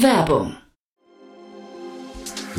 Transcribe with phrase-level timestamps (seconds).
[0.00, 0.56] Werbung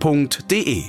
[0.00, 0.84] f.de.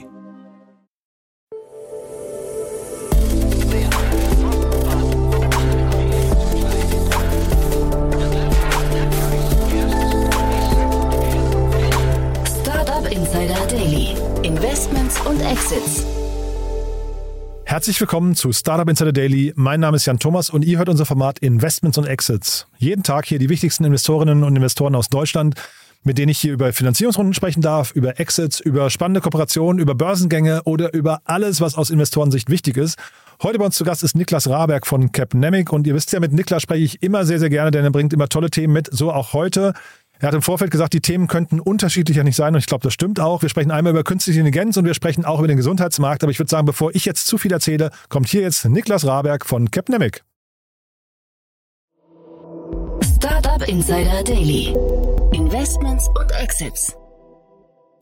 [12.46, 14.16] Startup Insider Daily.
[14.44, 16.06] Investments und Exits.
[17.66, 19.54] Herzlich willkommen zu Startup Insider Daily.
[19.56, 22.66] Mein Name ist Jan Thomas und ihr hört unser Format Investments und Exits.
[22.78, 25.56] Jeden Tag hier die wichtigsten Investorinnen und Investoren aus Deutschland
[26.04, 30.62] mit denen ich hier über Finanzierungsrunden sprechen darf, über Exits, über spannende Kooperationen, über Börsengänge
[30.64, 32.98] oder über alles, was aus Investorensicht wichtig ist.
[33.44, 36.34] Heute bei uns zu Gast ist Niklas Raberg von Capnemic und ihr wisst ja, mit
[36.34, 39.12] Niklas spreche ich immer sehr, sehr gerne, denn er bringt immer tolle Themen mit, so
[39.12, 39.74] auch heute.
[40.20, 42.94] Er hat im Vorfeld gesagt, die Themen könnten unterschiedlicher nicht sein und ich glaube, das
[42.94, 43.44] stimmt auch.
[43.44, 46.40] Wir sprechen einmal über künstliche Intelligenz und wir sprechen auch über den Gesundheitsmarkt, aber ich
[46.40, 50.24] würde sagen, bevor ich jetzt zu viel erzähle, kommt hier jetzt Niklas Raberg von Capnemic.
[53.58, 54.76] Startup Insider Daily.
[55.34, 56.96] Investments und Exits.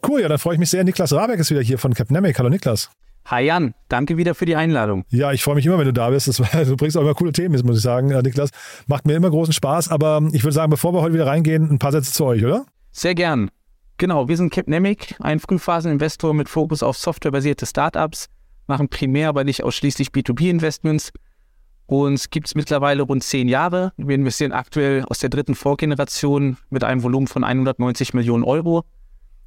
[0.06, 0.84] Cool, ja, dann freue ich mich sehr.
[0.84, 2.38] Niklas Rabeck ist wieder hier von Capnemic.
[2.38, 2.89] Hallo Niklas.
[3.28, 5.06] Hi Jan, danke wieder für die Einladung.
[5.09, 6.28] Ja, ich freue mich immer, wenn du da bist.
[6.28, 8.50] Das, du bringst auch immer coole Themen, muss ich sagen, äh, Niklas.
[8.88, 9.89] Macht mir immer großen Spaß.
[9.89, 12.66] Aber ich würde sagen, bevor wir heute wieder reingehen, ein paar Sätze zu euch, oder?
[12.92, 13.50] Sehr gern.
[13.98, 18.28] Genau, wir sind Capnemic, ein Frühphaseninvestor mit Fokus auf softwarebasierte Startups,
[18.67, 21.14] machen primär, aber nicht ausschließlich B2B-Investments
[21.88, 23.94] uns gibt es mittlerweile rund zehn Jahre.
[23.97, 28.86] Wir investieren aktuell aus der dritten Vorgeneration mit einem Volumen von 190 Millionen Euro.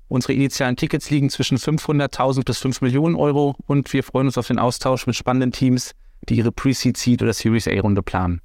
[0.09, 4.47] Unsere initialen Tickets liegen zwischen 500.000 bis 5 Millionen Euro und wir freuen uns auf
[4.47, 5.93] den Austausch mit spannenden Teams,
[6.29, 8.41] die ihre Pre-Seed, Seed oder Series A-Runde planen.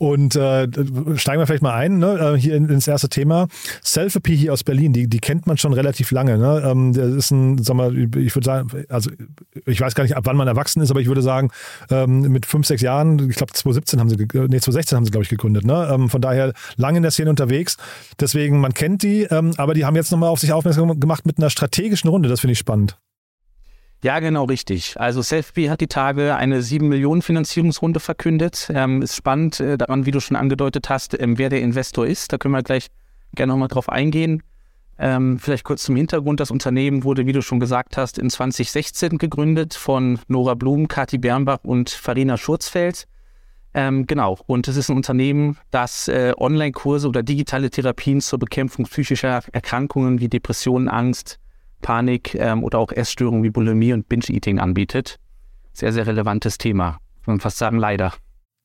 [0.00, 0.66] Und äh,
[1.16, 2.32] steigen wir vielleicht mal ein, ne?
[2.34, 3.48] Äh, hier ins erste Thema.
[3.82, 6.38] Selfie hier aus Berlin, die, die kennt man schon relativ lange.
[6.38, 6.62] Ne?
[6.64, 9.10] Ähm, das ist ein, sag mal, ich würde sagen, also
[9.66, 11.50] ich weiß gar nicht, ab wann man erwachsen ist, aber ich würde sagen,
[11.90, 15.24] ähm, mit fünf, sechs Jahren, ich glaube 2017 haben sie, nee, 2016 haben sie, glaube
[15.24, 15.66] ich, gegründet.
[15.66, 15.86] Ne?
[15.92, 17.76] Ähm, von daher lange in der Szene unterwegs.
[18.18, 21.36] Deswegen, man kennt die, ähm, aber die haben jetzt nochmal auf sich aufmerksam gemacht mit
[21.36, 22.30] einer strategischen Runde.
[22.30, 22.96] Das finde ich spannend.
[24.02, 24.98] Ja, genau richtig.
[24.98, 28.70] Also Selfie hat die Tage eine 7 Millionen Finanzierungsrunde verkündet.
[28.74, 32.32] Ähm, ist spannend äh, daran, wie du schon angedeutet hast, ähm, wer der Investor ist.
[32.32, 32.86] Da können wir gleich
[33.34, 34.42] gerne nochmal drauf eingehen.
[34.98, 36.40] Ähm, vielleicht kurz zum Hintergrund.
[36.40, 41.18] Das Unternehmen wurde, wie du schon gesagt hast, in 2016 gegründet von Nora Blum, Kati
[41.18, 43.06] Bernbach und Farina Schurzfeld.
[43.74, 44.38] Ähm, genau.
[44.46, 50.20] Und es ist ein Unternehmen, das äh, Online-Kurse oder digitale Therapien zur Bekämpfung psychischer Erkrankungen
[50.20, 51.38] wie Depressionen, Angst,
[51.80, 55.16] Panik ähm, oder auch Essstörungen wie Bulimie und Binge-Eating anbietet.
[55.72, 56.98] Sehr, sehr relevantes Thema.
[57.24, 58.12] Kann man fast sagen, leider.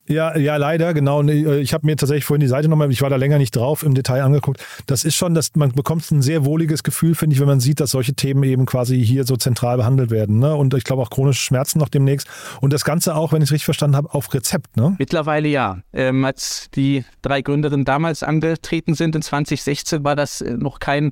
[0.08, 1.24] Ja, ja, leider, genau.
[1.24, 3.82] Äh, ich habe mir tatsächlich vorhin die Seite nochmal, ich war da länger nicht drauf,
[3.82, 4.64] im Detail angeguckt.
[4.86, 7.80] Das ist schon, dass man bekommt ein sehr wohliges Gefühl, finde ich, wenn man sieht,
[7.80, 10.40] dass solche Themen eben quasi hier so zentral behandelt werden.
[10.40, 10.56] Ne?
[10.56, 12.28] Und ich glaube auch chronische Schmerzen noch demnächst.
[12.62, 14.96] Und das Ganze auch, wenn ich es richtig verstanden habe, auf Rezept, ne?
[15.00, 15.80] Mittlerweile ja.
[15.92, 21.12] Ähm, als die drei Gründerinnen damals angetreten sind in 2016, war das äh, noch kein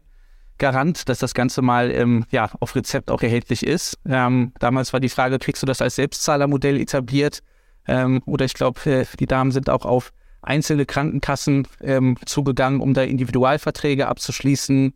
[0.58, 3.98] Garant, dass das Ganze mal ähm, ja, auf Rezept auch erhältlich ist.
[4.08, 7.42] Ähm, damals war die Frage, kriegst du das als Selbstzahlermodell etabliert?
[7.88, 12.94] Ähm, oder ich glaube, äh, die Damen sind auch auf einzelne Krankenkassen ähm, zugegangen, um
[12.94, 14.94] da Individualverträge abzuschließen.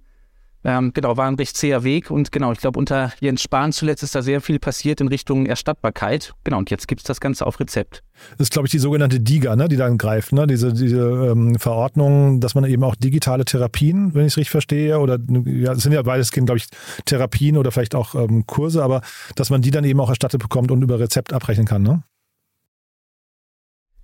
[0.64, 4.04] Ähm, genau, war ein recht zäher Weg und genau, ich glaube, unter Jens Spahn zuletzt
[4.04, 6.34] ist da sehr viel passiert in Richtung Erstattbarkeit.
[6.44, 8.04] Genau, und jetzt gibt es das Ganze auf Rezept.
[8.38, 10.48] Das ist, glaube ich, die sogenannte DIGA, ne, die dann greift, ne?
[10.48, 15.00] diese, diese ähm, Verordnung, dass man eben auch digitale Therapien, wenn ich es richtig verstehe,
[15.00, 16.68] oder ja, es sind ja beides, glaube ich,
[17.06, 19.02] Therapien oder vielleicht auch ähm, Kurse, aber
[19.36, 22.04] dass man die dann eben auch erstattet bekommt und über Rezept abrechnen kann, ne?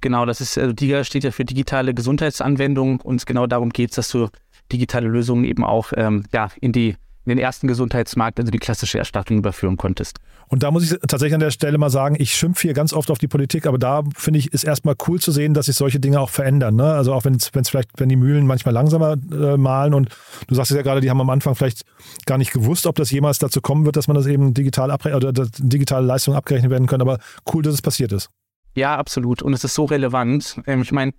[0.03, 3.95] Genau, das ist, also DIGA steht ja für digitale Gesundheitsanwendung und genau darum geht es,
[3.95, 4.27] dass du
[4.69, 8.97] digitale Lösungen eben auch ähm, ja, in die in den ersten Gesundheitsmarkt, also die klassische
[8.97, 10.19] Erstattung überführen konntest.
[10.49, 13.09] Und da muss ich tatsächlich an der Stelle mal sagen, ich schimpfe hier ganz oft
[13.09, 16.01] auf die Politik, aber da finde ich, ist erstmal cool zu sehen, dass sich solche
[16.01, 16.75] Dinge auch verändern.
[16.75, 16.83] Ne?
[16.83, 20.09] Also auch wenn es vielleicht, wenn die Mühlen manchmal langsamer äh, malen und
[20.47, 21.83] du sagst es ja gerade, die haben am Anfang vielleicht
[22.25, 25.23] gar nicht gewusst, ob das jemals dazu kommen wird, dass man das eben digital abrechnen
[25.23, 27.19] oder digitale Leistungen abgerechnet werden können, aber
[27.53, 28.29] cool, dass es passiert ist.
[28.75, 29.41] Ja, absolut.
[29.41, 30.61] Und es ist so relevant.
[30.65, 31.13] Ähm, ich meine,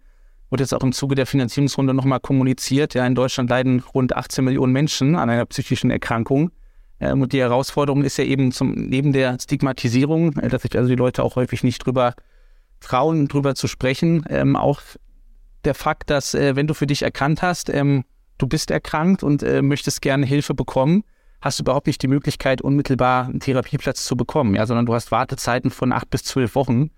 [0.51, 2.95] wurde jetzt auch im Zuge der Finanzierungsrunde nochmal kommuniziert.
[2.95, 6.51] Ja, in Deutschland leiden rund 18 Millionen Menschen an einer psychischen Erkrankung.
[7.01, 10.89] Ähm, und die Herausforderung ist ja eben zum, neben der Stigmatisierung, äh, dass sich also
[10.89, 12.15] die Leute auch häufig nicht drüber
[12.81, 14.81] trauen, drüber zu sprechen, ähm, auch
[15.65, 19.63] der Fakt, dass äh, wenn du für dich erkannt hast, du bist erkrankt und äh,
[19.63, 21.05] möchtest gerne Hilfe bekommen,
[21.41, 25.11] hast du überhaupt nicht die Möglichkeit, unmittelbar einen Therapieplatz zu bekommen, ja, sondern du hast
[25.11, 26.91] Wartezeiten von acht bis zwölf Wochen,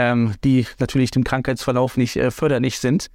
[0.00, 3.08] ähm, die natürlich dem Krankheitsverlauf nicht äh, förderlich sind.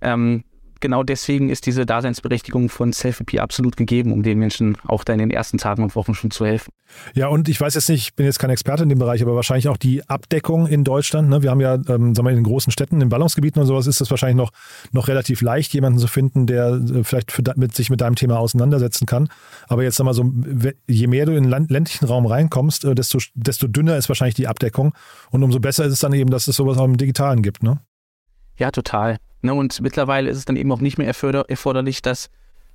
[0.00, 0.42] Ähm,
[0.84, 5.18] genau deswegen ist diese Daseinsberechtigung von Selfie absolut gegeben, um den Menschen auch da in
[5.18, 6.74] den ersten Tagen und Wochen schon zu helfen.
[7.14, 9.34] Ja, und ich weiß jetzt nicht, ich bin jetzt kein Experte in dem Bereich, aber
[9.34, 11.30] wahrscheinlich auch die Abdeckung in Deutschland.
[11.30, 11.42] Ne?
[11.42, 14.02] Wir haben ja, ähm, sagen wir, in den großen Städten, in Ballungsgebieten und sowas ist
[14.02, 14.50] es wahrscheinlich noch,
[14.92, 18.38] noch relativ leicht, jemanden zu finden, der äh, vielleicht für, mit, sich mit deinem Thema
[18.38, 19.30] auseinandersetzen kann.
[19.66, 20.30] Aber jetzt sag mal so,
[20.86, 24.48] je mehr du in den ländlichen Raum reinkommst, äh, desto, desto dünner ist wahrscheinlich die
[24.48, 24.92] Abdeckung.
[25.30, 27.80] Und umso besser ist es dann eben, dass es sowas auch im Digitalen gibt, ne?
[28.58, 29.16] Ja, total.
[29.44, 32.30] Ne, und mittlerweile ist es dann eben auch nicht mehr erforderlich, dass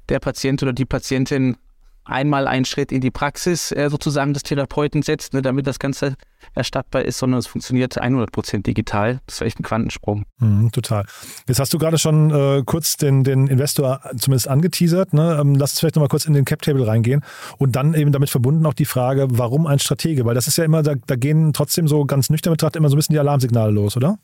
[0.08, 1.58] der Patient oder die Patientin
[2.06, 6.16] einmal einen Schritt in die Praxis äh, sozusagen des Therapeuten setzt, ne, damit das Ganze
[6.54, 9.20] erstattbar ist, sondern es funktioniert 100% digital.
[9.26, 10.26] Das ist echt ein Quantensprung.
[10.38, 11.06] Mhm, total.
[11.48, 15.14] Jetzt hast du gerade schon äh, kurz den, den Investor zumindest angeteasert.
[15.14, 15.38] Ne?
[15.42, 17.24] Ähm, lass uns vielleicht nochmal kurz in den Cap-Table reingehen
[17.58, 20.24] und dann eben damit verbunden auch die Frage, warum ein Stratege?
[20.26, 22.96] Weil das ist ja immer, da, da gehen trotzdem so ganz nüchtern betrachtet immer so
[22.96, 24.20] ein bisschen die Alarmsignale los, oder?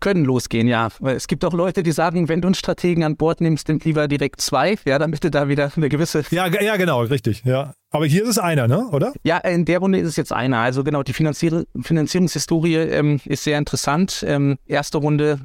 [0.00, 0.88] Können losgehen, ja.
[1.00, 3.80] Weil es gibt auch Leute, die sagen, wenn du einen Strategen an Bord nimmst, nimm
[3.82, 6.22] lieber direkt zwei, ja, damit du da wieder eine gewisse.
[6.30, 7.74] Ja, ja, genau, richtig, ja.
[7.90, 8.88] Aber hier ist es einer, ne?
[8.90, 9.12] oder?
[9.22, 10.58] Ja, in der Runde ist es jetzt einer.
[10.58, 14.24] Also genau, die Finanzier Finanzierungshistorie ähm, ist sehr interessant.
[14.26, 15.40] Ähm, erste Runde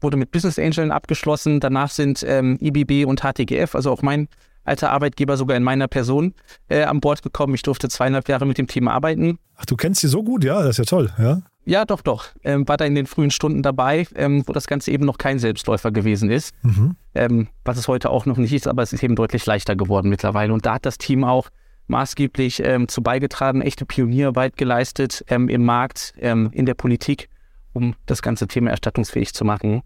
[0.00, 1.60] wurde mit Business Angeln abgeschlossen.
[1.60, 4.28] Danach sind ähm, IBB und HTGF, also auch mein
[4.64, 6.34] alter Arbeitgeber, sogar in meiner Person,
[6.68, 7.54] äh, an Bord gekommen.
[7.54, 9.38] Ich durfte zweieinhalb Jahre mit dem Team arbeiten.
[9.56, 10.60] Ach, du kennst sie so gut, ja?
[10.62, 11.42] Das ist ja toll, ja?
[11.64, 12.26] Ja, doch, doch.
[12.42, 15.38] Ähm, war da in den frühen Stunden dabei, ähm, wo das Ganze eben noch kein
[15.38, 16.54] Selbstläufer gewesen ist.
[16.62, 16.96] Mhm.
[17.14, 20.08] Ähm, was es heute auch noch nicht ist, aber es ist eben deutlich leichter geworden
[20.08, 20.52] mittlerweile.
[20.52, 21.50] Und da hat das Team auch
[21.86, 27.28] maßgeblich ähm, zu beigetragen, echte Pionierarbeit geleistet ähm, im Markt, ähm, in der Politik,
[27.72, 29.82] um das ganze Thema erstattungsfähig zu machen.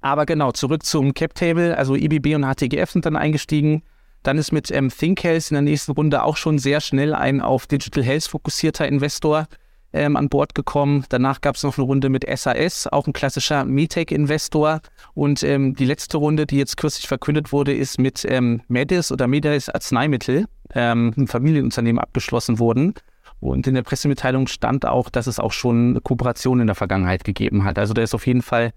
[0.00, 1.76] Aber genau, zurück zum Cap-Table.
[1.76, 3.82] Also IBB und HTGF sind dann eingestiegen.
[4.22, 7.40] Dann ist mit ähm, Think Health in der nächsten Runde auch schon sehr schnell ein
[7.40, 9.46] auf Digital Health fokussierter Investor
[9.92, 11.04] ähm, an Bord gekommen.
[11.08, 14.80] Danach gab es noch eine Runde mit SAS, auch ein klassischer Metec-Investor.
[15.14, 19.26] Und ähm, die letzte Runde, die jetzt kürzlich verkündet wurde, ist mit ähm, Medis oder
[19.26, 22.94] Medis Arzneimittel, ähm, einem Familienunternehmen, abgeschlossen worden.
[23.40, 27.24] Und in der Pressemitteilung stand auch, dass es auch schon eine Kooperation in der Vergangenheit
[27.24, 27.78] gegeben hat.
[27.78, 28.72] Also da ist auf jeden Fall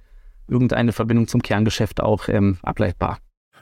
[0.48, 3.20] irgendeine Verbindung zum Kerngeschäft auch ähm, ableitbar.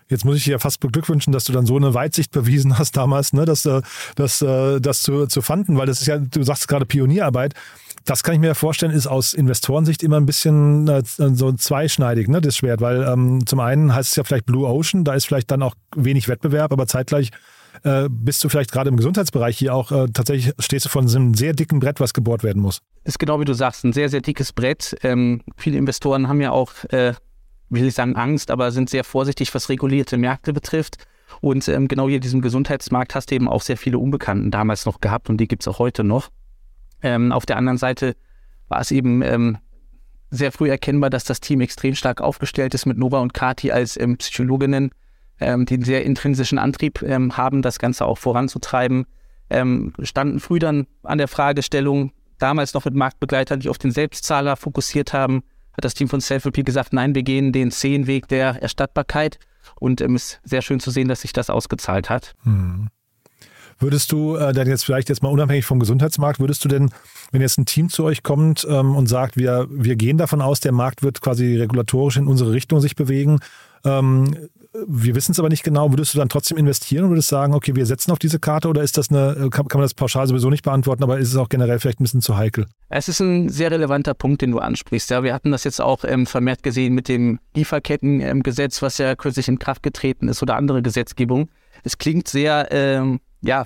[0.10, 2.98] Jetzt muss ich dir ja fast beglückwünschen, dass du dann so eine Weitsicht bewiesen hast
[2.98, 3.82] damals, ne, dass, äh,
[4.16, 7.54] dass, äh, das zu, zu fanden, weil das ist ja, du sagst gerade Pionierarbeit.
[8.06, 12.42] Das kann ich mir vorstellen, ist aus Investorensicht immer ein bisschen äh, so zweischneidig, ne,
[12.42, 15.52] das Schwert, weil ähm, zum einen heißt es ja vielleicht Blue Ocean, da ist vielleicht
[15.52, 17.30] dann auch wenig Wettbewerb, aber zeitgleich
[17.84, 21.34] äh, bist du vielleicht gerade im Gesundheitsbereich hier auch äh, tatsächlich stehst du von einem
[21.36, 22.80] sehr dicken Brett, was gebohrt werden muss.
[23.04, 24.98] Ist genau wie du sagst, ein sehr, sehr dickes Brett.
[25.04, 27.14] Ähm, viele Investoren haben ja auch äh,
[27.70, 30.98] will ich sagen Angst, aber sind sehr vorsichtig, was regulierte Märkte betrifft.
[31.42, 34.86] Und ähm, genau hier in diesem Gesundheitsmarkt hast du eben auch sehr viele Unbekannten damals
[34.86, 36.30] noch gehabt und die gibt es auch heute noch.
[37.02, 38.16] Ähm, auf der anderen Seite
[38.68, 39.58] war es eben ähm,
[40.32, 43.98] sehr früh erkennbar, dass das Team extrem stark aufgestellt ist mit Nova und Kati als
[43.98, 44.92] ähm, Psychologinnen,
[45.40, 49.06] ähm, die einen sehr intrinsischen Antrieb ähm, haben, das Ganze auch voranzutreiben.
[50.04, 55.12] standen früh dann an der Fragestellung, damals noch mit Marktbegleitern, die auf den Selbstzahler fokussiert
[55.12, 55.42] haben,
[55.80, 59.40] hat das Team von Self-Repeat gesagt, nein, wir gehen den Zehnweg der Erstattbarkeit.
[59.80, 62.36] Und es ähm, ist sehr schön zu sehen, dass sich das ausgezahlt hat.
[62.44, 62.90] Hm.
[63.80, 66.92] Würdest du äh, dann jetzt vielleicht jetzt mal unabhängig vom Gesundheitsmarkt, würdest du denn,
[67.32, 70.60] wenn jetzt ein Team zu euch kommt ähm, und sagt, wir, wir gehen davon aus,
[70.60, 73.40] der Markt wird quasi regulatorisch in unsere Richtung sich bewegen,
[73.86, 74.36] ähm,
[74.88, 77.76] wir wissen es aber nicht genau, würdest du dann trotzdem investieren und würdest sagen, okay,
[77.76, 80.50] wir setzen auf diese Karte oder ist das eine, kann, kann man das pauschal sowieso
[80.50, 82.68] nicht beantworten, aber ist es auch generell vielleicht ein bisschen zu heikel?
[82.90, 85.10] Es ist ein sehr relevanter Punkt, den du ansprichst.
[85.10, 89.48] Ja, wir hatten das jetzt auch ähm, vermehrt gesehen mit dem Lieferkettengesetz, was ja kürzlich
[89.48, 91.50] in Kraft getreten ist oder andere Gesetzgebung.
[91.84, 93.66] Es klingt sehr, ähm, ja,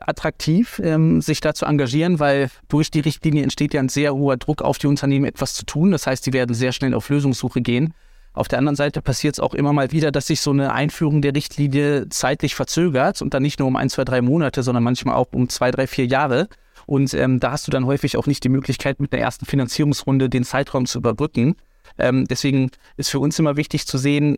[0.00, 4.36] attraktiv, ähm, sich da zu engagieren, weil durch die Richtlinie entsteht ja ein sehr hoher
[4.36, 5.90] Druck auf die Unternehmen, etwas zu tun.
[5.90, 7.94] Das heißt, die werden sehr schnell auf Lösungssuche gehen.
[8.32, 11.22] Auf der anderen Seite passiert es auch immer mal wieder, dass sich so eine Einführung
[11.22, 15.14] der Richtlinie zeitlich verzögert und dann nicht nur um ein, zwei, drei Monate, sondern manchmal
[15.14, 16.48] auch um zwei, drei, vier Jahre.
[16.84, 20.28] Und ähm, da hast du dann häufig auch nicht die Möglichkeit, mit der ersten Finanzierungsrunde
[20.28, 21.56] den Zeitraum zu überbrücken.
[21.98, 24.36] Ähm, deswegen ist für uns immer wichtig zu sehen,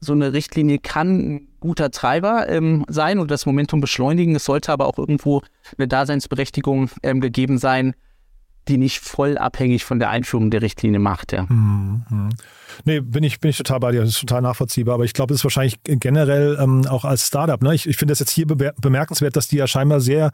[0.00, 4.34] so eine Richtlinie kann ein guter Treiber ähm, sein und das Momentum beschleunigen.
[4.36, 5.42] Es sollte aber auch irgendwo
[5.76, 7.94] eine Daseinsberechtigung ähm, gegeben sein,
[8.68, 11.32] die nicht voll abhängig von der Einführung der Richtlinie macht.
[11.32, 11.46] Ja.
[11.48, 12.30] Mhm.
[12.84, 14.00] Nee, bin ich, bin ich total bei dir.
[14.02, 14.94] Das ist total nachvollziehbar.
[14.94, 17.60] Aber ich glaube, es ist wahrscheinlich generell ähm, auch als Startup.
[17.62, 17.74] Ne?
[17.74, 20.30] Ich, ich finde das jetzt hier bemerkenswert, dass die ja scheinbar sehr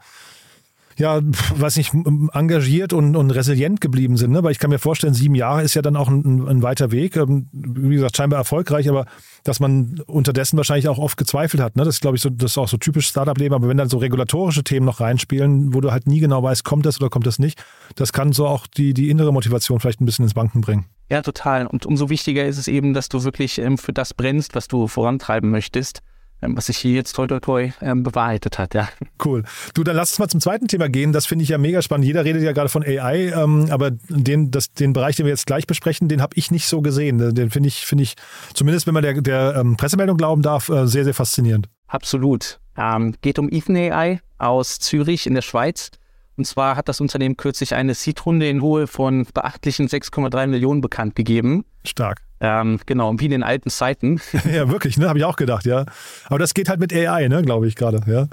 [0.97, 1.19] ja,
[1.55, 4.31] weiß nicht, engagiert und, und resilient geblieben sind.
[4.31, 4.43] Ne?
[4.43, 7.17] Weil ich kann mir vorstellen, sieben Jahre ist ja dann auch ein, ein weiter Weg.
[7.17, 9.05] Ähm, wie gesagt, scheinbar erfolgreich, aber
[9.43, 11.75] dass man unterdessen wahrscheinlich auch oft gezweifelt hat.
[11.75, 11.83] Ne?
[11.83, 13.53] Das ist, glaube ich, so, das ist auch so typisch Startup-Leben.
[13.53, 16.85] Aber wenn dann so regulatorische Themen noch reinspielen, wo du halt nie genau weißt, kommt
[16.85, 17.61] das oder kommt das nicht,
[17.95, 20.85] das kann so auch die, die innere Motivation vielleicht ein bisschen ins Banken bringen.
[21.09, 21.67] Ja, total.
[21.67, 24.87] Und umso wichtiger ist es eben, dass du wirklich ähm, für das brennst, was du
[24.87, 26.01] vorantreiben möchtest.
[26.41, 28.89] Ähm, was sich hier jetzt toi toi toi ähm, bewahrheitet hat, ja.
[29.23, 29.43] Cool.
[29.73, 31.13] Du, dann lass uns mal zum zweiten Thema gehen.
[31.13, 32.05] Das finde ich ja mega spannend.
[32.05, 35.47] Jeder redet ja gerade von AI, ähm, aber den, das, den Bereich, den wir jetzt
[35.47, 37.33] gleich besprechen, den habe ich nicht so gesehen.
[37.33, 38.15] Den finde ich, finde ich,
[38.53, 41.69] zumindest wenn man der, der ähm, Pressemeldung glauben darf, äh, sehr, sehr faszinierend.
[41.87, 42.59] Absolut.
[42.77, 45.91] Ähm, geht um Ethan AI aus Zürich in der Schweiz.
[46.37, 51.15] Und zwar hat das Unternehmen kürzlich eine Seed-Runde in Höhe von beachtlichen 6,3 Millionen bekannt
[51.15, 51.63] gegeben.
[51.85, 52.21] Stark.
[52.45, 54.21] Ähm, genau, wie in den alten Zeiten.
[54.53, 55.09] ja, wirklich, ne?
[55.09, 55.85] Habe ich auch gedacht, ja.
[56.25, 58.27] Aber das geht halt mit AI, ne, glaube ich gerade, ja.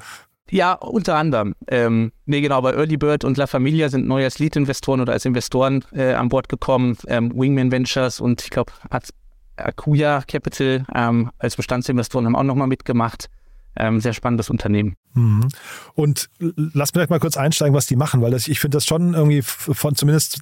[0.51, 1.55] Ja, unter anderem.
[1.69, 5.25] Ähm, nee, genau, aber Early Bird und La Familia sind neu als Lead-Investoren oder als
[5.25, 6.99] Investoren äh, an Bord gekommen.
[7.07, 8.71] Ähm, Wingman Ventures und ich glaube,
[9.57, 13.31] Akuya Capital ähm, als Bestandsinvestoren haben auch nochmal mitgemacht
[13.77, 14.95] ähm, sehr spannendes Unternehmen.
[15.15, 15.49] Mhm.
[15.95, 19.15] Und lass mich mal kurz einsteigen, was die machen, weil das, ich finde das schon
[19.15, 20.41] irgendwie von zumindest,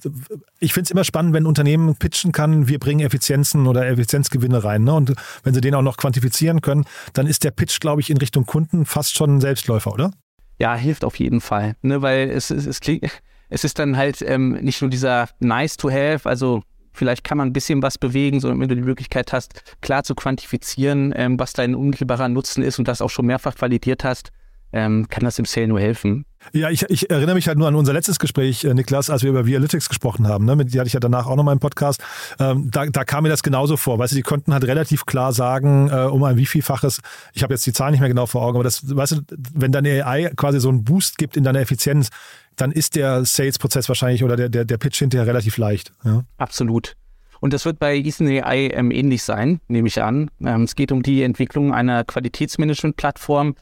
[0.59, 4.63] ich finde es immer spannend, wenn ein Unternehmen pitchen kann, wir bringen Effizienzen oder Effizienzgewinne
[4.63, 4.83] rein.
[4.83, 4.93] Ne?
[4.93, 8.17] Und wenn sie den auch noch quantifizieren können, dann ist der Pitch, glaube ich, in
[8.17, 10.11] Richtung Kunden fast schon ein Selbstläufer, oder?
[10.59, 12.01] Ja, hilft auf jeden Fall, ne?
[12.01, 12.79] weil es, es, es,
[13.49, 17.49] es ist dann halt ähm, nicht nur dieser nice to have, also Vielleicht kann man
[17.49, 21.53] ein bisschen was bewegen, so wenn du die Möglichkeit hast, klar zu quantifizieren, ähm, was
[21.53, 24.31] dein unmittelbarer Nutzen ist und das auch schon mehrfach validiert hast,
[24.73, 26.25] ähm, kann das im Sale nur helfen.
[26.53, 29.29] Ja, ich, ich, erinnere mich halt nur an unser letztes Gespräch, äh, Niklas, als wir
[29.29, 30.45] über Vialytics gesprochen haben.
[30.45, 30.55] Ne?
[30.55, 32.01] Mit, die hatte ich ja danach auch noch mal im Podcast.
[32.39, 33.99] Ähm, da, da kam mir das genauso vor.
[33.99, 37.01] Weißt du, die konnten halt relativ klar sagen, äh, um ein wievielfaches,
[37.33, 39.21] ich habe jetzt die Zahlen nicht mehr genau vor Augen, aber das, weißt du,
[39.53, 42.09] wenn deine AI quasi so einen Boost gibt in deiner Effizienz,
[42.55, 45.91] dann ist der Sales-Prozess wahrscheinlich oder der, der, der Pitch hinterher relativ leicht.
[46.03, 46.23] Ja?
[46.37, 46.95] Absolut.
[47.39, 50.29] Und das wird bei Ethan AI ähm, ähnlich sein, nehme ich an.
[50.45, 53.55] Ähm, es geht um die Entwicklung einer Qualitätsmanagement-Plattform,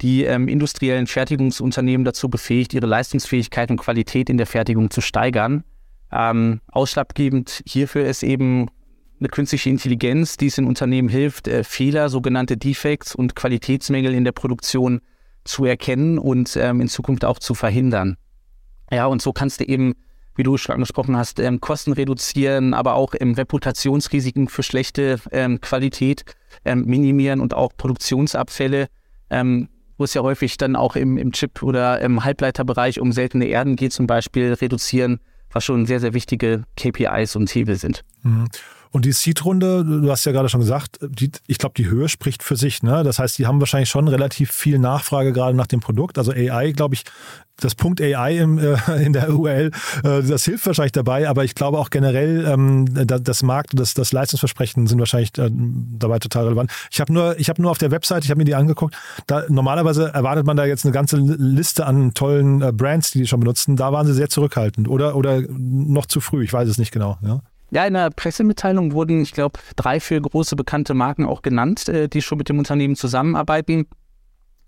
[0.00, 5.64] die ähm, industriellen Fertigungsunternehmen dazu befähigt, ihre Leistungsfähigkeit und Qualität in der Fertigung zu steigern.
[6.12, 8.68] Ähm, ausschlaggebend hierfür ist eben
[9.18, 14.24] eine künstliche Intelligenz, die es in Unternehmen hilft, äh, Fehler, sogenannte Defects und Qualitätsmängel in
[14.24, 15.00] der Produktion
[15.44, 18.16] zu erkennen und ähm, in Zukunft auch zu verhindern.
[18.90, 19.94] Ja, und so kannst du eben,
[20.36, 25.60] wie du schon angesprochen hast, ähm, Kosten reduzieren, aber auch ähm, Reputationsrisiken für schlechte ähm,
[25.60, 26.24] Qualität
[26.64, 28.88] ähm, minimieren und auch Produktionsabfälle,
[29.30, 33.46] ähm, wo es ja häufig dann auch im, im Chip- oder im Halbleiterbereich um seltene
[33.46, 38.04] Erden geht, zum Beispiel reduzieren, was schon sehr, sehr wichtige KPIs und Hebel sind.
[38.22, 38.48] Mhm.
[38.90, 42.42] Und die Seed-Runde, du hast ja gerade schon gesagt, die, ich glaube, die Höhe spricht
[42.42, 42.82] für sich.
[42.82, 43.02] Ne?
[43.02, 46.18] Das heißt, die haben wahrscheinlich schon relativ viel Nachfrage gerade nach dem Produkt.
[46.18, 47.04] Also AI, glaube ich,
[47.58, 49.70] das Punkt AI im, äh, in der URL,
[50.04, 53.94] äh, das hilft wahrscheinlich dabei, aber ich glaube auch generell, ähm, das Markt und das,
[53.94, 56.70] das Leistungsversprechen sind wahrscheinlich äh, dabei total relevant.
[56.90, 58.94] Ich habe nur, habe nur auf der Website, ich habe mir die angeguckt,
[59.26, 63.26] da normalerweise erwartet man da jetzt eine ganze Liste an tollen äh, Brands, die die
[63.26, 63.76] schon benutzen.
[63.76, 67.18] Da waren sie sehr zurückhaltend oder, oder noch zu früh, ich weiß es nicht genau.
[67.22, 67.40] Ja?
[67.70, 72.08] Ja, in der Pressemitteilung wurden, ich glaube, drei, vier große bekannte Marken auch genannt, äh,
[72.08, 73.86] die schon mit dem Unternehmen zusammenarbeiten.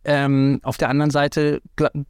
[0.05, 1.61] Ähm, auf der anderen Seite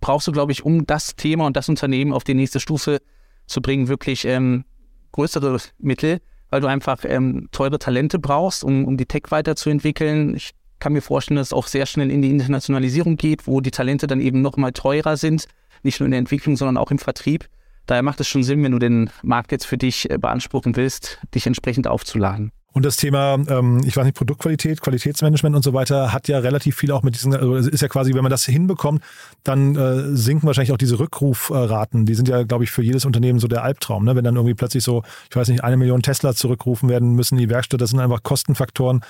[0.01, 3.01] brauchst du, glaube ich, um das Thema und das Unternehmen auf die nächste Stufe
[3.47, 4.65] zu bringen, wirklich ähm,
[5.13, 10.35] größere Mittel, weil du einfach ähm, teure Talente brauchst, um, um die Tech weiterzuentwickeln.
[10.37, 13.71] Ich kann mir vorstellen, dass es auch sehr schnell in die Internationalisierung geht, wo die
[13.71, 15.47] Talente dann eben nochmal teurer sind,
[15.83, 17.49] nicht nur in der Entwicklung, sondern auch im Vertrieb.
[17.89, 21.19] Daher macht es schon Sinn, wenn du den Markt jetzt für dich äh, beanspruchen willst,
[21.35, 22.53] dich entsprechend aufzuladen.
[22.75, 26.77] Und das Thema, ähm, ich weiß nicht, Produktqualität, Qualitätsmanagement und so weiter, hat ja relativ
[26.77, 29.03] viel auch mit diesen, also es ist ja quasi, wenn man das hinbekommt,
[29.43, 32.05] dann äh, sinken wahrscheinlich auch diese Rückrufraten.
[32.05, 34.05] Die sind ja, glaube ich, für jedes Unternehmen so der Albtraum.
[34.05, 34.15] Ne?
[34.15, 37.49] Wenn dann irgendwie plötzlich so, ich weiß nicht, eine Million Tesla zurückrufen werden müssen die
[37.49, 39.01] Werkstatt, das sind einfach Kostenfaktoren.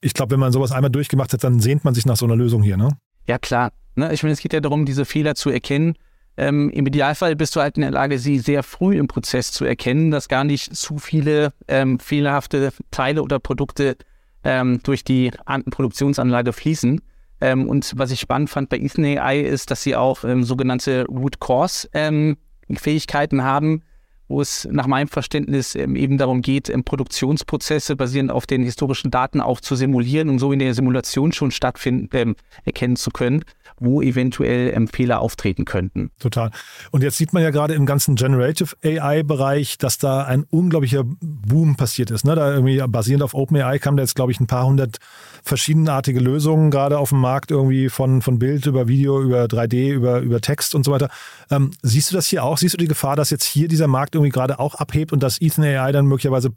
[0.00, 2.36] Ich glaube, wenn man sowas einmal durchgemacht hat, dann sehnt man sich nach so einer
[2.36, 2.96] Lösung hier, ne?
[3.26, 3.72] Ja, klar.
[3.96, 4.12] Ne?
[4.14, 5.96] Ich meine, es geht ja darum, diese Fehler zu erkennen
[6.40, 9.66] ähm, Im Idealfall bist du halt in der Lage, sie sehr früh im Prozess zu
[9.66, 13.98] erkennen, dass gar nicht zu viele ähm, fehlerhafte Teile oder Produkte
[14.42, 15.32] ähm, durch die
[15.70, 17.02] Produktionsanlage fließen.
[17.42, 21.04] Ähm, und was ich spannend fand bei Ethan AI ist, dass sie auch ähm, sogenannte
[21.08, 22.38] Root Cause ähm,
[22.74, 23.82] Fähigkeiten haben
[24.30, 29.10] wo es nach meinem Verständnis ähm, eben darum geht, ähm, Produktionsprozesse basierend auf den historischen
[29.10, 33.44] Daten auch zu simulieren und so in der Simulation schon stattfinden, ähm, erkennen zu können,
[33.80, 36.10] wo eventuell ähm, Fehler auftreten könnten.
[36.20, 36.50] Total.
[36.92, 41.76] Und jetzt sieht man ja gerade im ganzen Generative AI-Bereich, dass da ein unglaublicher Boom
[41.76, 42.24] passiert ist.
[42.24, 42.36] Ne?
[42.36, 44.98] Da irgendwie basierend auf OpenAI kam da jetzt, glaube ich, ein paar hundert
[45.42, 50.20] verschiedenartige Lösungen gerade auf dem Markt, irgendwie von, von Bild über Video, über 3D, über,
[50.20, 51.08] über Text und so weiter.
[51.50, 52.58] Ähm, siehst du das hier auch?
[52.58, 55.40] Siehst du die Gefahr, dass jetzt hier dieser Markt irgendwie gerade auch abhebt und dass
[55.40, 56.50] Ethan AI dann möglicherweise,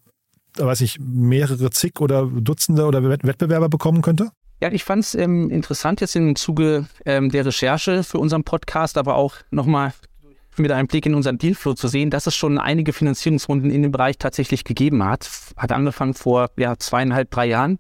[0.58, 4.29] weiß ich, mehrere zig oder Dutzende oder Wettbewerber bekommen könnte?
[4.62, 8.98] Ja, ich fand es ähm, interessant jetzt im Zuge ähm, der Recherche für unseren Podcast,
[8.98, 9.93] aber auch nochmal
[10.58, 13.91] mit einem Blick in unseren Dealflow zu sehen, dass es schon einige Finanzierungsrunden in dem
[13.91, 15.29] Bereich tatsächlich gegeben hat.
[15.58, 17.79] Hat angefangen vor ja, zweieinhalb, drei Jahren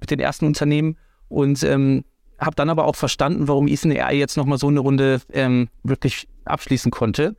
[0.00, 0.96] mit den ersten Unternehmen
[1.28, 2.04] und ähm,
[2.38, 6.26] habe dann aber auch verstanden, warum Ethan AI jetzt nochmal so eine Runde ähm, wirklich
[6.44, 7.36] abschließen konnte.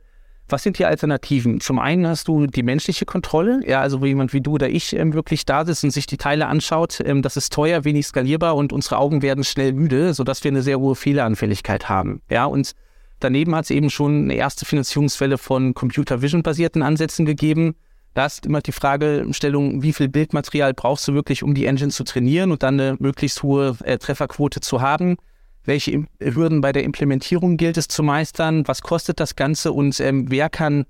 [0.48, 1.60] Was sind die Alternativen?
[1.60, 4.94] Zum einen hast du die menschliche Kontrolle, ja, also wo jemand wie du oder ich
[4.94, 7.00] ähm, wirklich da sitzt und sich die Teile anschaut.
[7.04, 10.62] Ähm, das ist teuer, wenig skalierbar und unsere Augen werden schnell müde, sodass wir eine
[10.62, 12.22] sehr hohe Fehleranfälligkeit haben.
[12.30, 12.72] Ja, und
[13.18, 17.74] daneben hat es eben schon eine erste Finanzierungswelle von Computer Vision basierten Ansätzen gegeben.
[18.14, 22.04] Da ist immer die Fragestellung, wie viel Bildmaterial brauchst du wirklich, um die Engine zu
[22.04, 25.16] trainieren und dann eine möglichst hohe äh, Trefferquote zu haben
[25.66, 30.30] welche Hürden bei der Implementierung gilt es zu meistern, was kostet das Ganze und ähm,
[30.30, 30.86] wer kann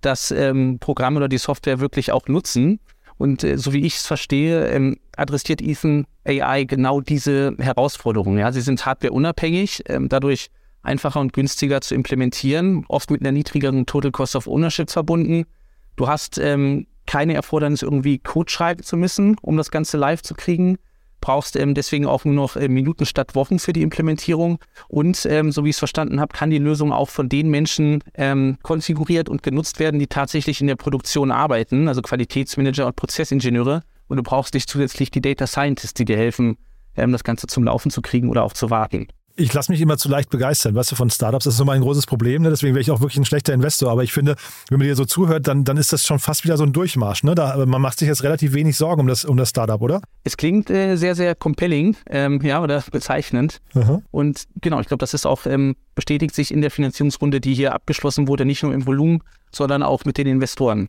[0.00, 2.80] das ähm, Programm oder die Software wirklich auch nutzen.
[3.16, 8.38] Und äh, so wie ich es verstehe, ähm, adressiert Ethan AI genau diese Herausforderungen.
[8.38, 8.52] Ja?
[8.52, 10.50] Sie sind hardwareunabhängig, ähm, dadurch
[10.82, 15.44] einfacher und günstiger zu implementieren, oft mit einer niedrigeren Total Cost of Ownership verbunden.
[15.96, 20.34] Du hast ähm, keine Erfordernis, irgendwie Code schreiben zu müssen, um das Ganze live zu
[20.34, 20.78] kriegen
[21.20, 24.58] brauchst ähm, deswegen auch nur noch äh, Minuten statt Wochen für die Implementierung.
[24.88, 28.02] Und ähm, so wie ich es verstanden habe, kann die Lösung auch von den Menschen
[28.14, 33.82] ähm, konfiguriert und genutzt werden, die tatsächlich in der Produktion arbeiten, also Qualitätsmanager und Prozessingenieure.
[34.06, 36.56] Und du brauchst nicht zusätzlich die Data Scientists, die dir helfen,
[36.96, 39.08] ähm, das Ganze zum Laufen zu kriegen oder auch zu warten
[39.38, 41.44] ich lasse mich immer zu leicht begeistern, weißt du, von Startups.
[41.44, 42.50] Das ist immer ein großes Problem, ne?
[42.50, 43.90] deswegen wäre ich auch wirklich ein schlechter Investor.
[43.90, 44.34] Aber ich finde,
[44.68, 47.22] wenn man dir so zuhört, dann, dann ist das schon fast wieder so ein Durchmarsch.
[47.22, 47.34] Ne?
[47.34, 50.00] Da, man macht sich jetzt relativ wenig Sorgen um das, um das Startup, oder?
[50.24, 53.60] Es klingt äh, sehr, sehr compelling, ähm, ja, oder bezeichnend.
[53.74, 54.02] Aha.
[54.10, 57.74] Und genau, ich glaube, das ist auch, ähm, bestätigt sich in der Finanzierungsrunde, die hier
[57.74, 59.20] abgeschlossen wurde, nicht nur im Volumen,
[59.52, 60.88] sondern auch mit den Investoren.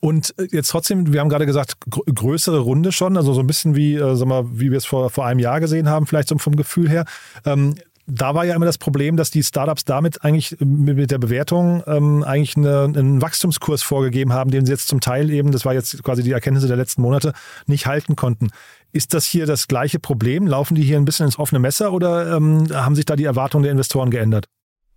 [0.00, 3.46] Und äh, jetzt trotzdem, wir haben gerade gesagt, gr größere Runde schon, also so ein
[3.46, 6.28] bisschen wie, äh, sag mal, wie wir es vor, vor einem Jahr gesehen haben, vielleicht
[6.28, 7.04] so vom Gefühl her.
[7.44, 7.74] Ähm,
[8.06, 12.24] da war ja immer das Problem, dass die Startups damit eigentlich mit der Bewertung ähm,
[12.24, 16.02] eigentlich eine, einen Wachstumskurs vorgegeben haben, den sie jetzt zum Teil eben, das war jetzt
[16.02, 17.32] quasi die Erkenntnisse der letzten Monate,
[17.66, 18.50] nicht halten konnten.
[18.90, 20.46] Ist das hier das gleiche Problem?
[20.46, 23.62] Laufen die hier ein bisschen ins offene Messer oder ähm, haben sich da die Erwartungen
[23.62, 24.46] der Investoren geändert?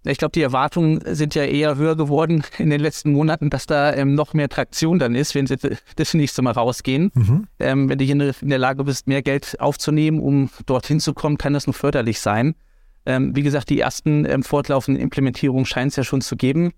[0.05, 3.93] Ich glaube, die Erwartungen sind ja eher höher geworden in den letzten Monaten, dass da
[3.93, 5.57] ähm, noch mehr Traktion dann ist, wenn sie
[5.95, 7.11] das nächste Mal rausgehen.
[7.13, 7.47] Mhm.
[7.59, 11.37] Ähm, wenn du hier in der Lage bist, mehr Geld aufzunehmen, um dorthin zu kommen,
[11.37, 12.55] kann das nur förderlich sein.
[13.05, 16.71] Ähm, wie gesagt, die ersten ähm, fortlaufenden Implementierungen scheint es ja schon zu geben.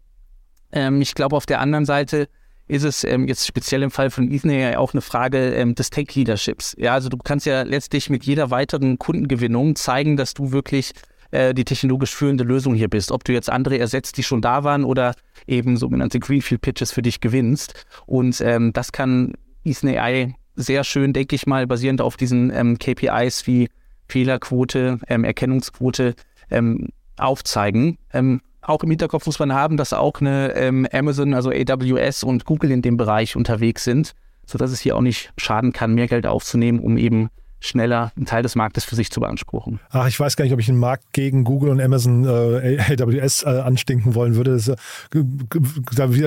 [0.71, 2.27] Ähm, ich glaube, auf der anderen Seite
[2.67, 6.75] ist es ähm, jetzt speziell im Fall von Ethan ja auch eine Frage des Tech-Leaderships.
[6.77, 10.91] Ja, also du kannst ja letztlich mit jeder weiteren Kundengewinnung zeigen, dass du wirklich
[11.31, 13.11] äh, die technologisch führende Lösung hier bist.
[13.11, 15.13] Ob du jetzt andere ersetzt, die schon da waren oder
[15.45, 17.85] eben sogenannte Greenfield Pitches für dich gewinnst.
[18.05, 22.77] Und ähm, das kann Ethan AI sehr schön, denke ich mal, basierend auf diesen ähm,
[22.79, 23.69] KPIs wie
[24.09, 26.15] Fehlerquote, ähm, Erkennungsquote
[26.49, 27.97] ähm, aufzeigen.
[28.13, 32.45] Ähm, auch im Hinterkopf muss man haben, dass auch eine ähm, Amazon, also AWS und
[32.45, 34.13] Google in dem Bereich unterwegs sind,
[34.45, 37.29] sodass es hier auch nicht schaden kann, mehr Geld aufzunehmen, um eben
[37.67, 39.79] schneller einen Teil des Marktes für sich zu beanspruchen.
[39.89, 43.43] Ach, ich weiß gar nicht, ob ich einen Markt gegen Google und Amazon äh, AWS
[43.43, 44.53] äh, anstinken wollen würde.
[44.53, 44.77] Das, äh,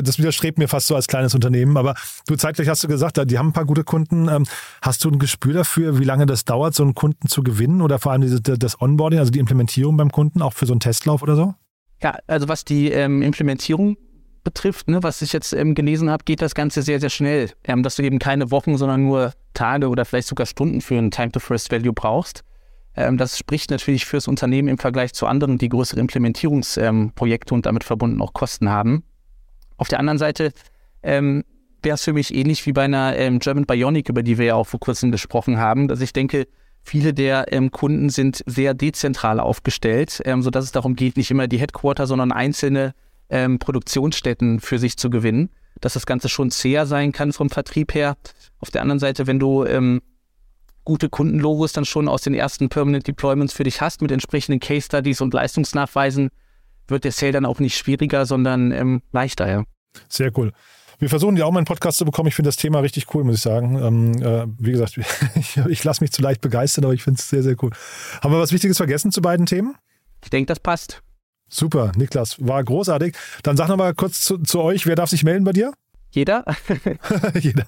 [0.02, 1.76] das, widerstrebt mir fast so als kleines Unternehmen.
[1.76, 1.94] Aber
[2.26, 4.28] du zeitgleich hast du gesagt, die haben ein paar gute Kunden.
[4.28, 4.46] Ähm,
[4.82, 7.98] hast du ein Gespür dafür, wie lange das dauert, so einen Kunden zu gewinnen oder
[7.98, 11.22] vor allem diese, das Onboarding, also die Implementierung beim Kunden, auch für so einen Testlauf
[11.22, 11.54] oder so?
[12.02, 13.96] Ja, also was die ähm, Implementierung
[14.44, 17.50] betrifft, ne, was ich jetzt ähm, gelesen habe, geht das Ganze sehr, sehr schnell.
[17.64, 21.10] Ähm, dass du eben keine Wochen, sondern nur Tage oder vielleicht sogar Stunden für ein
[21.10, 22.42] Time to First Value brauchst.
[22.96, 27.84] Ähm, das spricht natürlich fürs Unternehmen im Vergleich zu anderen, die größere Implementierungsprojekte und damit
[27.84, 29.04] verbunden auch Kosten haben.
[29.76, 30.52] Auf der anderen Seite
[31.02, 31.44] ähm,
[31.82, 34.54] wäre es für mich ähnlich wie bei einer ähm, German Bionic, über die wir ja
[34.54, 36.46] auch vor kurzem gesprochen haben, dass ich denke,
[36.82, 41.46] Viele der ähm, Kunden sind sehr dezentral aufgestellt, ähm, sodass es darum geht, nicht immer
[41.46, 42.94] die Headquarter, sondern einzelne
[43.30, 47.94] ähm, Produktionsstätten für sich zu gewinnen, dass das Ganze schon zäher sein kann vom Vertrieb
[47.94, 48.16] her.
[48.58, 50.02] Auf der anderen Seite, wenn du ähm,
[50.84, 54.86] gute Kundenlogos dann schon aus den ersten Permanent Deployments für dich hast mit entsprechenden Case
[54.86, 56.30] Studies und Leistungsnachweisen,
[56.88, 59.48] wird der Sale dann auch nicht schwieriger, sondern ähm, leichter.
[59.48, 59.64] Ja.
[60.08, 60.52] Sehr cool.
[60.98, 62.28] Wir versuchen ja auch mal einen Podcast zu bekommen.
[62.28, 63.82] Ich finde das Thema richtig cool, muss ich sagen.
[63.82, 64.98] Ähm, äh, wie gesagt,
[65.34, 67.70] ich, ich lasse mich zu leicht begeistern, aber ich finde es sehr, sehr cool.
[68.20, 69.76] Haben wir was Wichtiges vergessen zu beiden Themen?
[70.22, 71.02] Ich denke, das passt.
[71.50, 73.16] Super, Niklas, war großartig.
[73.42, 75.72] Dann sag noch mal kurz zu, zu euch, wer darf sich melden bei dir?
[76.12, 76.44] Jeder?
[77.40, 77.66] Jeder.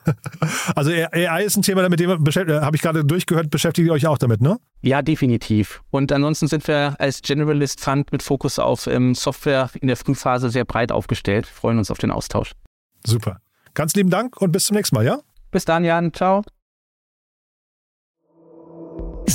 [0.74, 4.06] Also AI ist ein Thema, mit dem äh, habe ich gerade durchgehört, beschäftigt ihr euch
[4.06, 4.58] auch damit, ne?
[4.82, 5.82] Ja, definitiv.
[5.90, 10.50] Und ansonsten sind wir als Generalist Fund mit Fokus auf ähm, Software in der Frühphase
[10.50, 11.46] sehr breit aufgestellt.
[11.46, 12.52] Freuen uns auf den Austausch.
[13.04, 13.38] Super.
[13.74, 15.20] Ganz lieben Dank und bis zum nächsten Mal, ja?
[15.50, 16.12] Bis dann, Jan.
[16.12, 16.42] Ciao.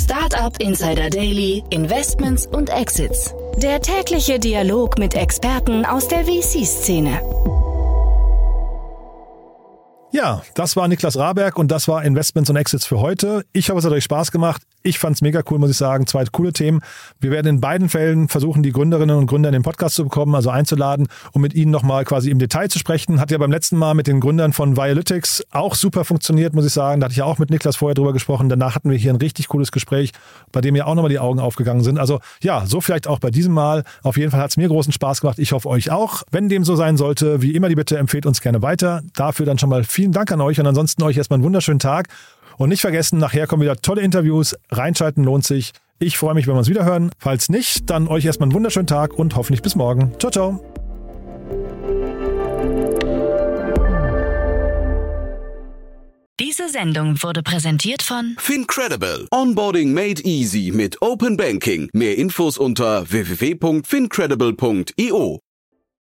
[0.10, 3.34] Startup Insider Daily, Investments und Exits.
[3.58, 7.20] Der tägliche Dialog mit Experten aus der VC-Szene.
[10.14, 13.44] Ja, das war Niklas Raberg und das war Investments und Exits für heute.
[13.52, 14.62] Ich hoffe, es hat euch Spaß gemacht.
[14.88, 16.08] Ich fand es mega cool, muss ich sagen.
[16.08, 16.80] Zwei coole Themen.
[17.20, 20.34] Wir werden in beiden Fällen versuchen, die Gründerinnen und Gründer in den Podcast zu bekommen,
[20.34, 23.20] also einzuladen, um mit ihnen nochmal quasi im Detail zu sprechen.
[23.20, 26.72] Hat ja beim letzten Mal mit den Gründern von Vialytics auch super funktioniert, muss ich
[26.72, 27.02] sagen.
[27.02, 28.48] Da hatte ich ja auch mit Niklas vorher drüber gesprochen.
[28.48, 30.14] Danach hatten wir hier ein richtig cooles Gespräch,
[30.54, 32.00] bei dem ja auch nochmal die Augen aufgegangen sind.
[32.00, 33.84] Also ja, so vielleicht auch bei diesem Mal.
[34.04, 35.38] Auf jeden Fall hat es mir großen Spaß gemacht.
[35.38, 36.24] Ich hoffe euch auch.
[36.32, 39.02] Wenn dem so sein sollte, wie immer die Bitte, empfehlt uns gerne weiter.
[39.18, 42.08] Dafür dann schon mal vielen Dank an euch und ansonsten euch erstmal einen wunderschönen Tag.
[42.58, 44.56] Und nicht vergessen, nachher kommen wieder tolle Interviews.
[44.70, 45.72] Reinschalten lohnt sich.
[46.00, 47.12] Ich freue mich, wenn wir uns wieder hören.
[47.18, 50.14] Falls nicht, dann euch erstmal einen wunderschönen Tag und hoffentlich bis morgen.
[50.20, 50.64] Ciao, ciao.
[56.40, 59.28] Diese Sendung wurde präsentiert von Fincredible.
[59.32, 61.90] Onboarding made easy mit Open Banking.
[61.94, 65.40] Mehr Infos unter www.fincredible.io.